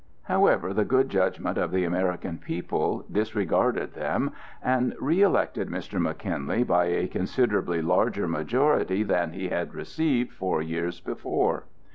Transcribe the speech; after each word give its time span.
However, 0.23 0.73
the 0.73 0.83
good 0.83 1.09
judgment 1.09 1.59
of 1.59 1.69
the 1.69 1.83
American 1.83 2.39
people 2.39 3.05
disregarded 3.11 3.93
them 3.93 4.31
and 4.63 4.93
reëlected 4.93 5.67
Mr. 5.67 6.01
McKinley 6.01 6.63
by 6.63 6.85
a 6.85 7.07
considerably 7.07 7.83
larger 7.83 8.27
majority 8.27 9.03
than 9.03 9.31
he 9.33 9.49
had 9.49 9.75
received 9.75 10.33
four 10.33 10.59
years 10.59 10.99
before. 10.99 11.65